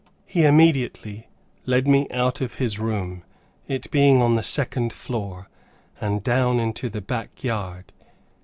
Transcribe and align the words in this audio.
He 0.25 0.45
immediately 0.45 1.27
led 1.67 1.87
me 1.87 2.07
out 2.09 2.41
of 2.41 2.55
his 2.55 2.79
room, 2.79 3.21
it 3.67 3.91
being 3.91 4.19
on 4.19 4.33
the 4.33 4.41
second 4.41 4.91
floor, 4.91 5.47
and 5.99 6.23
down 6.23 6.59
into 6.59 6.89
the 6.89 7.01
back 7.01 7.43
yard. 7.43 7.93